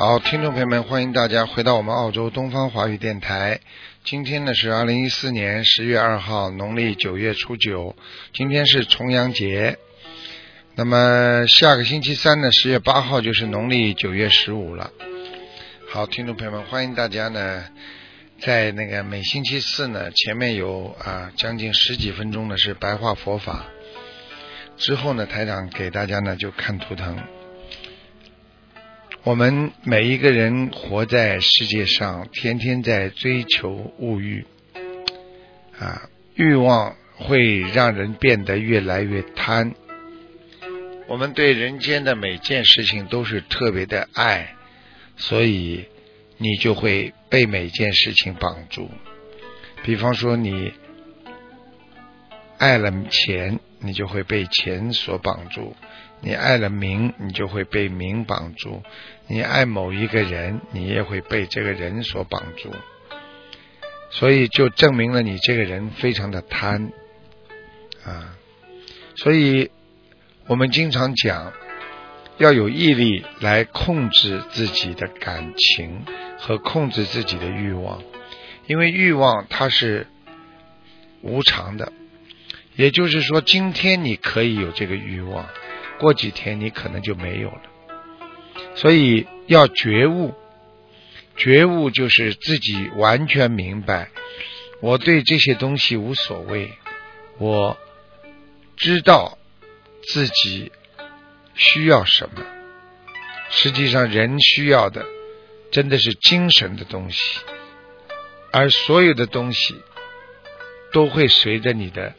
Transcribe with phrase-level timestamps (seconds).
[0.00, 3.60] 好，听众朋友们，欢迎大家回到我们澳洲东方华语电台。
[4.02, 7.94] 今天呢是二零一四年十月二号，农历九月初九，
[8.32, 9.76] 今天是重阳节。
[10.74, 14.90] 那么下个星期三呢，十月八号就是农历九月十五了。
[15.90, 17.66] 好，听众朋友们，欢迎大家呢，
[18.40, 23.66] 在那个每星期四呢，前面有啊将近十几分钟的是白话佛法，
[24.78, 27.22] 之后呢，台长给大家呢就看图腾。
[29.22, 34.46] 我们每一个人活在世界上，天天在追求物欲，
[35.78, 39.74] 啊，欲望会让人变得越来越贪。
[41.06, 44.54] 我们对人间的每件事情都是特别的爱，
[45.18, 45.84] 所以
[46.38, 48.90] 你就会被每件事情绑住。
[49.82, 50.72] 比方说，你
[52.56, 55.76] 爱了钱，你就会被钱所绑住。
[56.22, 58.82] 你爱了名，你就会被名绑住；
[59.26, 62.70] 你爱某一个人，你也会被这个人所绑住。
[64.10, 66.90] 所以就证明了你这个人非常的贪
[68.04, 68.36] 啊！
[69.14, 69.70] 所以
[70.46, 71.52] 我们经常讲，
[72.38, 76.04] 要有毅力来控制自己的感情
[76.38, 78.02] 和控制自己的欲望，
[78.66, 80.06] 因为欲望它是
[81.22, 81.92] 无常的。
[82.76, 85.46] 也就是说，今天你可以有这个欲望。
[86.00, 87.62] 过几天你可能就没有了，
[88.74, 90.34] 所以要觉悟，
[91.36, 94.08] 觉悟就是自己完全明白，
[94.80, 96.72] 我对这些东西无所谓，
[97.36, 97.76] 我
[98.78, 99.36] 知道
[100.08, 100.72] 自己
[101.54, 102.42] 需要什么。
[103.50, 105.04] 实际上，人需要的
[105.70, 107.40] 真的是精神的东西，
[108.52, 109.74] 而所有的东西
[110.92, 112.14] 都会随着你的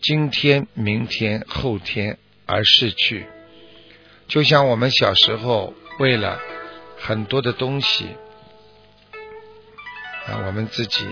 [0.00, 2.18] 今天、明天、后天。
[2.46, 3.26] 而逝去，
[4.28, 6.40] 就像我们小时候为了
[6.96, 8.06] 很多的东西
[10.26, 11.04] 啊，我们自己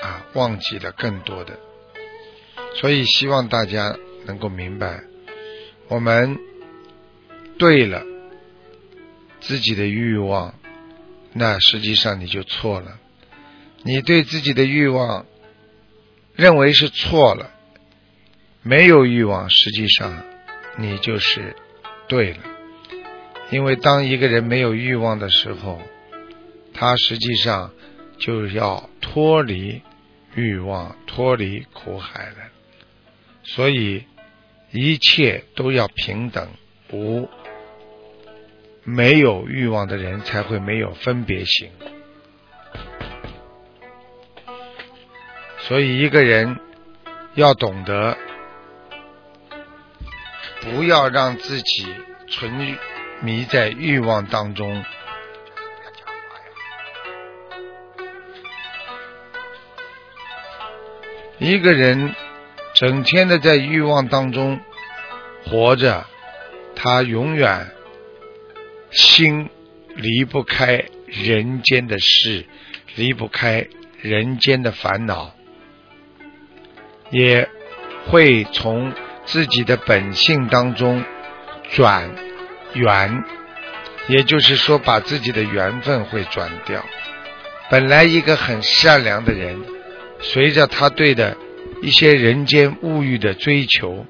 [0.00, 1.58] 啊忘记了更多的，
[2.74, 5.02] 所以希望大家能够明白，
[5.88, 6.38] 我们
[7.58, 8.02] 对了
[9.40, 10.54] 自己的欲望，
[11.34, 12.98] 那实际上你就错了。
[13.82, 15.26] 你对自己的欲望
[16.34, 17.50] 认为是错了，
[18.62, 20.24] 没有欲望，实际上。
[20.80, 21.56] 你就是
[22.06, 22.38] 对了，
[23.50, 25.82] 因为当一个人没有欲望的时候，
[26.72, 27.72] 他实际上
[28.16, 29.82] 就要脱离
[30.36, 32.36] 欲望，脱离苦海了。
[33.42, 34.04] 所以
[34.70, 36.48] 一切都要平等，
[36.92, 37.28] 无
[38.84, 41.70] 没有欲望的人才会没有分别心。
[45.58, 46.56] 所以一个人
[47.34, 48.16] 要懂得。
[50.70, 51.86] 不要让自己
[52.26, 52.76] 沉
[53.20, 54.84] 迷在欲望当中。
[61.38, 62.14] 一个人
[62.74, 64.60] 整天的在欲望当中
[65.44, 66.04] 活着，
[66.74, 67.70] 他永远
[68.90, 69.48] 心
[69.94, 72.44] 离不开人间的事，
[72.96, 73.66] 离不开
[74.00, 75.32] 人间的烦恼，
[77.10, 77.48] 也
[78.06, 78.92] 会从。
[79.28, 81.04] 自己的本性当中
[81.70, 82.10] 转
[82.72, 83.24] 缘，
[84.08, 86.82] 也就是说，把自己的缘分会转掉。
[87.70, 89.62] 本来一个很善良的人，
[90.20, 91.36] 随着他对的
[91.82, 94.06] 一些人间物欲的追求，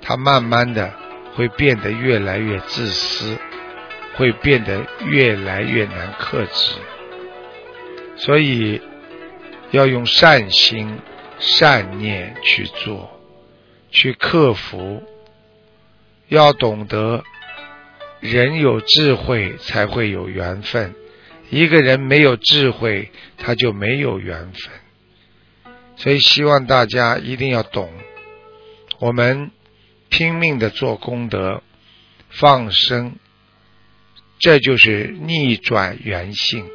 [0.00, 0.94] 他慢慢的
[1.34, 3.36] 会变得越来越自私，
[4.14, 6.74] 会变得越来越难克制。
[8.14, 8.80] 所以
[9.72, 11.00] 要用善心、
[11.40, 13.21] 善念去做。
[13.92, 15.02] 去克服，
[16.28, 17.22] 要懂得，
[18.20, 20.94] 人有智慧才会有缘分。
[21.50, 25.74] 一个人没有智慧，他就没有缘分。
[25.96, 27.92] 所以希望大家一定要懂，
[28.98, 29.50] 我们
[30.08, 31.62] 拼命的做功德、
[32.30, 33.16] 放生，
[34.38, 36.66] 这就是逆转缘性。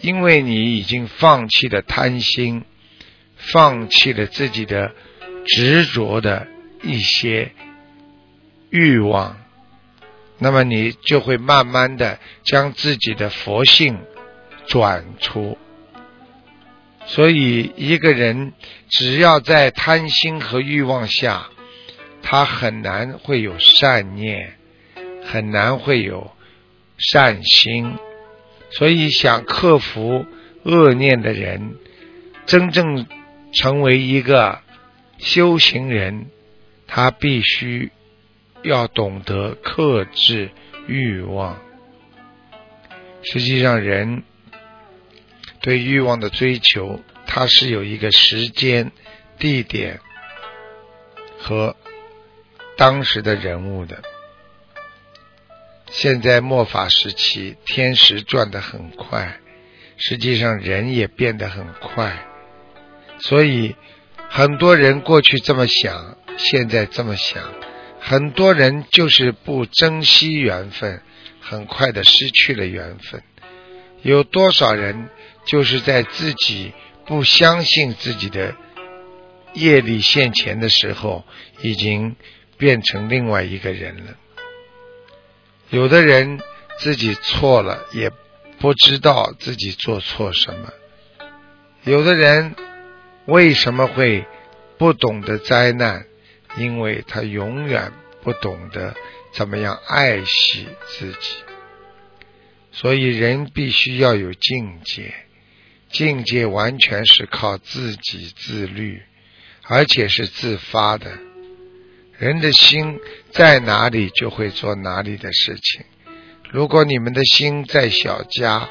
[0.00, 2.64] 因为你已经放弃了贪心，
[3.36, 4.94] 放弃了自己的。
[5.46, 6.46] 执着的
[6.82, 7.52] 一些
[8.70, 9.36] 欲望，
[10.38, 13.98] 那么你就会慢慢的将自己的佛性
[14.66, 15.58] 转出。
[17.06, 18.52] 所以，一个人
[18.88, 21.48] 只要在贪心和欲望下，
[22.22, 24.54] 他很难会有善念，
[25.24, 26.30] 很难会有
[26.96, 27.96] 善心。
[28.70, 30.24] 所以，想克服
[30.62, 31.74] 恶念的人，
[32.46, 33.06] 真正
[33.54, 34.60] 成为一个
[35.20, 36.26] 修行人，
[36.86, 37.92] 他必须
[38.62, 40.50] 要懂得克制
[40.86, 41.60] 欲望。
[43.22, 44.24] 实际上，人。
[45.62, 48.92] 对欲望的追求，它是有一个时间、
[49.38, 50.00] 地点
[51.38, 51.76] 和
[52.78, 54.02] 当时的人物的。
[55.90, 59.38] 现在末法时期，天时转得很快，
[59.98, 62.26] 实际上人也变得很快，
[63.18, 63.76] 所以
[64.32, 67.42] 很多人过去这么想，现在这么想，
[68.00, 71.02] 很多人就是不珍惜缘分，
[71.40, 73.22] 很快的失去了缘分。
[74.02, 75.10] 有多少人？
[75.46, 76.72] 就是在自己
[77.06, 78.54] 不相信自己的
[79.54, 81.24] 业力现前的时候，
[81.62, 82.14] 已经
[82.56, 84.14] 变成另外一个人了。
[85.70, 86.38] 有的人
[86.78, 88.12] 自己错了，也
[88.60, 90.70] 不知道自己做错什么。
[91.82, 92.54] 有的人
[93.30, 94.26] 为什么会
[94.76, 96.04] 不懂得灾难？
[96.58, 97.92] 因为他永远
[98.22, 98.94] 不懂得
[99.32, 101.36] 怎么样爱惜自己。
[102.72, 105.14] 所以人必须要有境界。
[105.90, 109.02] 境界完全是靠自己自律，
[109.64, 111.18] 而且是自发的。
[112.18, 113.00] 人的心
[113.32, 115.84] 在哪里，就会做哪里的事情。
[116.50, 118.68] 如果你们的心在小家，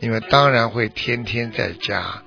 [0.00, 2.22] 你们当然会天天在家。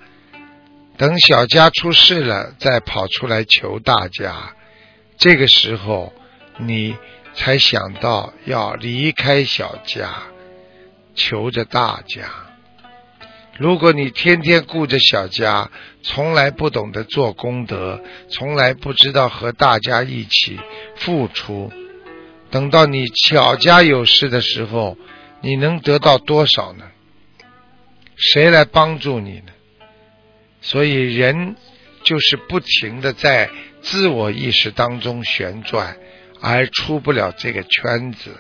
[0.98, 4.54] 等小家出事了，再跑出来求大家。
[5.18, 6.14] 这个时候，
[6.58, 6.96] 你
[7.34, 10.24] 才想到要离开小家，
[11.14, 12.30] 求着大家。
[13.58, 15.70] 如果你天天顾着小家，
[16.02, 20.60] 从来不懂得做功德，从来不知道和大家一起
[20.96, 21.72] 付出，
[22.52, 24.98] 等到你小家有事的时候，
[25.42, 26.86] 你能得到多少呢？
[28.16, 29.52] 谁来帮助你呢？
[30.66, 31.56] 所以人
[32.04, 33.50] 就是不停的在
[33.82, 35.96] 自我意识当中旋转，
[36.42, 38.36] 而出不了这个圈子。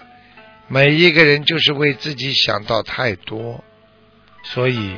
[0.67, 3.63] 每一个人就是为自己想到太多。
[4.47, 4.95] 所以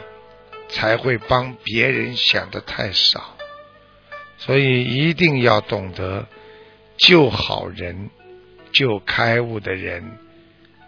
[0.68, 3.38] 才会帮别人想的太少，
[4.38, 6.28] 所以一定要懂得
[6.98, 8.10] 救好人、
[8.74, 10.18] 救开悟的人，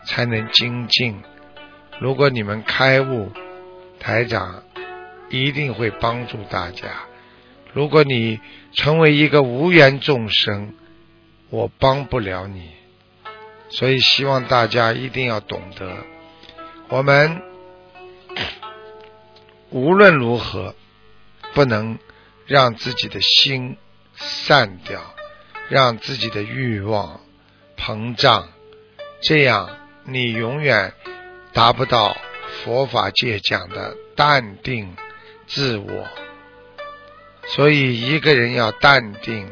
[0.05, 1.23] 才能精进。
[2.01, 3.31] 如果你们开悟，
[3.97, 4.61] 台长
[5.29, 6.87] 一定会帮助大家。
[7.73, 8.39] 如果你
[8.73, 10.73] 成为一个无缘众生，
[11.49, 12.71] 我帮不了你。
[13.69, 15.97] 所以希望大家一定要懂得，
[16.87, 17.41] 我们。
[19.71, 20.73] 无论如何，
[21.53, 21.99] 不能
[22.47, 23.77] 让自己的心
[24.15, 24.99] 散掉，
[25.69, 27.21] 让自己的欲望
[27.77, 28.49] 膨胀，
[29.21, 29.69] 这样
[30.05, 30.93] 你永远
[31.53, 32.17] 达不到
[32.63, 34.95] 佛法界讲的淡定
[35.49, 36.07] 自我。
[37.47, 39.51] 所以，一个人要淡定，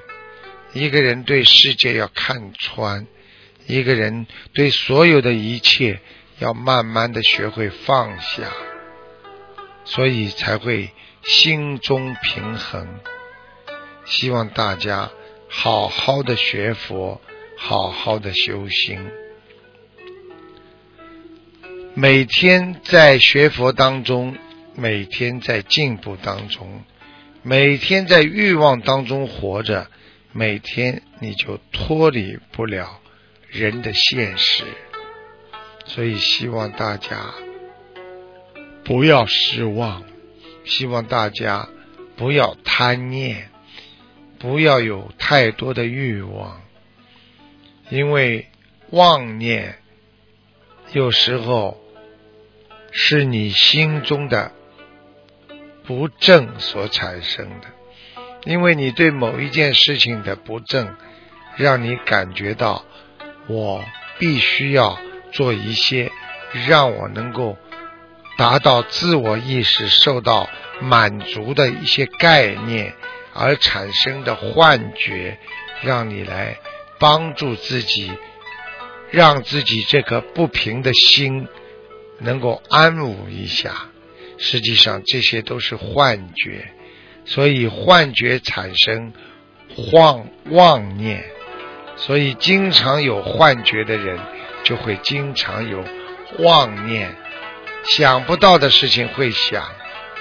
[0.74, 3.08] 一个人对世界要看穿，
[3.66, 6.00] 一个人对所有的一切
[6.40, 8.44] 要慢慢的学会放下。
[9.84, 10.92] 所以才会
[11.24, 13.00] 心中平衡。
[14.06, 15.10] 希望大家
[15.50, 17.22] 好好的学佛，
[17.58, 19.00] 好好的修心。
[21.94, 24.38] 每天在学佛当中，
[24.78, 26.84] 每天在进步当中，
[27.42, 29.90] 每天在欲望当中活着，
[30.32, 33.02] 每天你就脱离不了
[33.50, 34.64] 人的现实。
[35.86, 37.34] 所以希望大家。
[38.84, 40.04] 不要失望，
[40.64, 41.68] 希望大家
[42.16, 43.50] 不要贪念，
[44.40, 46.62] 不要有太多的欲望，
[47.90, 48.48] 因为
[48.92, 49.80] 妄念
[50.94, 51.84] 有时候
[52.92, 54.54] 是你心中的
[55.88, 57.68] 不正所产生的，
[58.44, 60.96] 因为你对某一件事情的不正，
[61.56, 62.86] 让你感觉到
[63.48, 63.84] 我
[64.20, 65.00] 必须要
[65.32, 66.12] 做一些
[66.68, 67.58] 让我能够。
[68.38, 70.48] 达到自我意识受到
[70.80, 72.94] 满足的一些概念
[73.34, 75.40] 而产生的幻觉，
[75.82, 76.60] 让你来
[77.00, 78.12] 帮助自己，
[79.10, 81.48] 让自己这颗不平的心
[82.20, 83.88] 能够安抚一下。
[84.38, 86.72] 实际上这些都是幻觉，
[87.26, 89.14] 所以幻觉产生
[89.92, 91.24] 妄妄念，
[91.96, 94.20] 所以经常有幻觉的人
[94.64, 95.84] 就会经常有
[96.40, 97.16] 妄念，
[97.84, 99.64] 想不到的事情会想，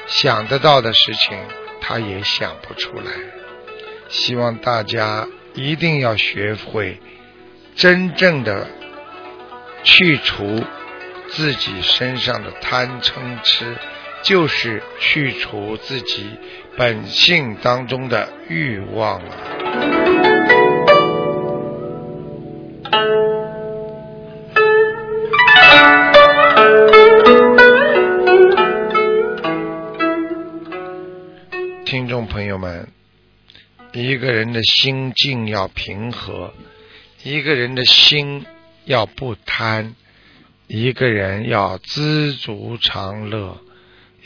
[0.07, 1.37] 想得到的事情
[1.81, 3.13] 他也想不出来。
[4.09, 7.01] 希望大家一定要学会
[7.75, 8.69] 真正的
[9.83, 10.65] 去除
[11.29, 13.77] 自己身上的贪嗔痴，
[14.27, 16.27] 就是去除自己
[16.77, 19.37] 本性当中的欲望啊。
[31.85, 32.89] 听众朋友们，
[33.93, 36.53] 一个人的心境要平和，
[37.23, 38.45] 一个人的心
[38.87, 39.95] 要不贪，
[40.67, 43.61] 一个人要知足常乐，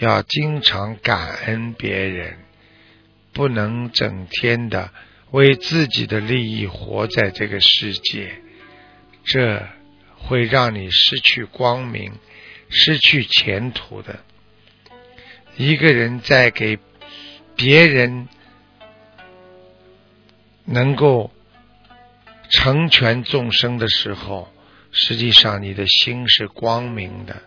[0.01, 2.39] 要经常感恩别人，
[3.35, 4.91] 不能整天的
[5.31, 8.33] 为自己的利益活在这个世界，
[9.25, 9.69] 这
[10.17, 12.13] 会让你失去光明，
[12.71, 14.21] 失去前途的。
[15.59, 16.79] 一个人在给
[17.55, 18.27] 别人
[20.65, 21.31] 能够
[22.49, 24.51] 成全众生的时候，
[24.93, 27.43] 实际上你的心是光明的。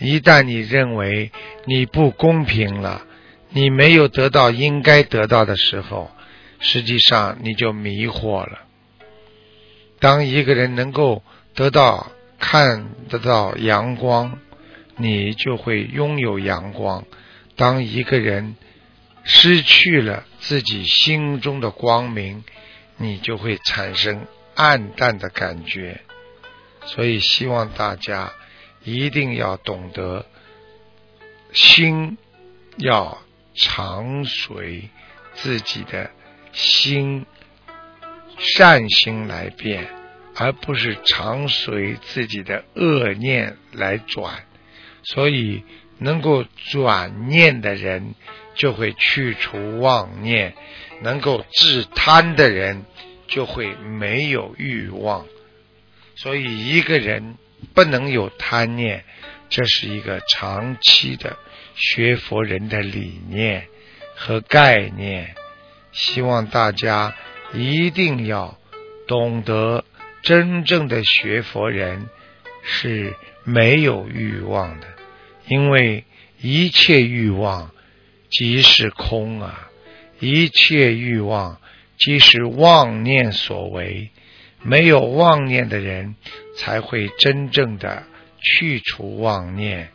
[0.00, 1.30] 一旦你认为
[1.66, 3.02] 你不公平了，
[3.50, 6.10] 你没有得到应该得到的时候，
[6.58, 8.60] 实际上你就迷惑了。
[9.98, 11.22] 当一个人能够
[11.54, 14.38] 得到看得到阳光，
[14.96, 17.04] 你就会拥有阳光。
[17.54, 18.56] 当一个人
[19.24, 22.42] 失去了自己心中的光明，
[22.96, 26.00] 你就会产生暗淡的感觉。
[26.86, 28.32] 所以希望大家
[28.84, 30.26] 一定要懂得，
[31.52, 32.18] 心
[32.76, 33.22] 要
[33.54, 34.88] 常随
[35.34, 36.10] 自己的
[36.52, 37.26] 心
[38.38, 39.88] 善心来变，
[40.34, 44.44] 而不是常随自己的恶念来转。
[45.02, 45.62] 所以。
[46.02, 48.14] 能够转念的人，
[48.54, 50.52] 就会去除妄念；
[51.02, 52.86] 能够治贪的人，
[53.28, 55.26] 就会没有欲望。
[56.16, 57.36] 所以，一个人
[57.74, 59.04] 不能有贪念，
[59.48, 61.36] 这是一个长期的
[61.74, 63.66] 学佛人的理念
[64.14, 65.34] 和概念。
[65.92, 67.14] 希望大家
[67.52, 68.58] 一定要
[69.08, 69.84] 懂得，
[70.22, 72.08] 真正的学佛人
[72.62, 73.14] 是
[73.44, 74.86] 没有欲望的。
[75.46, 76.04] 因为
[76.40, 77.72] 一切欲望
[78.30, 79.68] 即是空啊，
[80.20, 81.60] 一切欲望
[81.98, 84.10] 即是妄念所为。
[84.62, 86.16] 没有妄念的人，
[86.56, 88.04] 才会真正的
[88.38, 89.88] 去除妄念；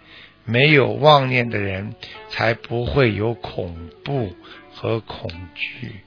[0.44, 1.96] 没有妄念的人，
[2.30, 4.36] 才不会有恐怖
[4.74, 6.02] 和恐惧。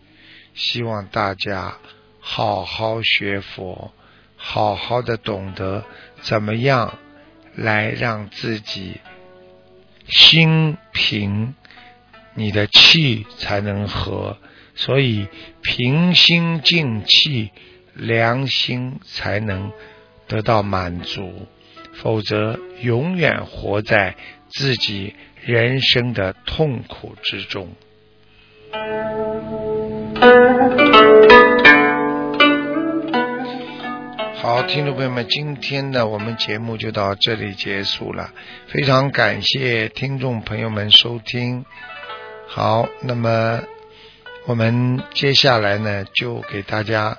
[0.55, 1.79] 希望大家
[2.19, 3.93] 好好学佛，
[4.37, 5.85] 好好的懂得
[6.23, 6.99] 怎么样
[7.55, 9.01] 来让自己。
[10.09, 11.55] 心平，
[12.35, 14.39] 你的气才能和，
[14.75, 15.29] 所以
[15.63, 17.51] 平心静气，
[17.99, 19.73] 良心才能
[20.27, 21.47] 得到满足，
[21.95, 24.15] 否则永远活在
[24.49, 25.15] 自己
[25.45, 27.69] 人生的痛苦之中。
[34.41, 38.31] 好，听众朋友们，今天的我们节目就到这里结束了，
[38.69, 41.65] 非常感谢听众朋友们收听。
[42.47, 43.61] 好，那么
[44.47, 47.19] 我们接下来呢，就给大家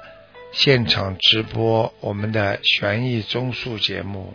[0.51, 4.33] 现场直播我们的悬疑综述节目。